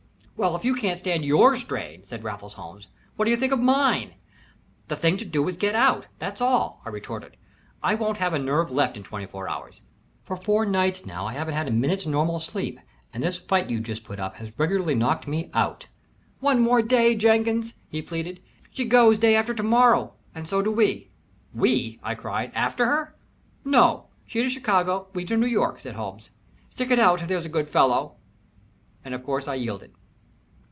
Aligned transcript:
"Well, 0.37 0.55
if 0.55 0.65
you 0.65 0.73
can't 0.73 0.97
stand 0.97 1.23
your 1.23 1.55
strain," 1.55 2.03
said 2.03 2.23
Raffles 2.23 2.53
Holmes, 2.55 2.87
"what 3.15 3.25
do 3.25 3.31
you 3.31 3.37
think 3.37 3.53
of 3.53 3.59
mine?" 3.59 4.15
"The 4.87 4.95
thing 4.95 5.15
to 5.17 5.25
do 5.25 5.47
is 5.47 5.53
to 5.53 5.59
get 5.61 5.75
out, 5.75 6.07
that's 6.17 6.41
all," 6.41 6.81
I 6.83 6.89
retorted. 6.89 7.37
"I 7.83 7.93
won't 7.93 8.17
have 8.17 8.33
a 8.33 8.39
nerve 8.39 8.71
left 8.71 8.97
in 8.97 9.03
twenty 9.03 9.27
four 9.27 9.47
hours. 9.47 9.83
For 10.23 10.35
four 10.35 10.65
nights 10.65 11.05
now 11.05 11.27
I 11.27 11.33
haven't 11.33 11.53
had 11.53 11.67
a 11.67 11.71
minute's 11.71 12.07
normal 12.07 12.39
sleep, 12.39 12.79
and 13.13 13.21
this 13.21 13.39
fight 13.39 13.69
you've 13.69 13.83
just 13.83 14.03
put 14.03 14.19
up 14.19 14.37
has 14.37 14.51
regularly 14.57 14.95
knocked 14.95 15.27
me 15.27 15.51
out." 15.53 15.85
"One 16.39 16.59
more 16.59 16.81
day 16.81 17.13
Jenkins," 17.13 17.75
he 17.87 18.01
pleaded. 18.01 18.41
"She 18.71 18.85
goes 18.85 19.19
day 19.19 19.35
after 19.35 19.53
to 19.53 19.61
morrow, 19.61 20.13
and 20.33 20.47
so 20.47 20.63
do 20.63 20.71
we." 20.71 21.11
"We?" 21.53 21.99
I 22.01 22.15
cried. 22.15 22.51
"After 22.55 22.87
her?" 22.87 23.15
"Nope 23.63 24.11
she 24.25 24.41
to 24.41 24.49
Chicago 24.49 25.07
we 25.13 25.23
to 25.25 25.37
New 25.37 25.45
York," 25.45 25.79
said 25.81 25.93
Holmes. 25.93 26.31
"Stick 26.71 26.89
it 26.89 26.97
out, 26.97 27.27
there's 27.27 27.45
a 27.45 27.47
good 27.47 27.69
fellow," 27.69 28.15
and 29.05 29.13
of 29.13 29.23
course 29.23 29.47
I 29.47 29.53
yielded. 29.53 29.93